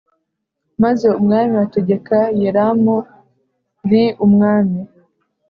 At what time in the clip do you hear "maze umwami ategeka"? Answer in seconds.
0.83-2.17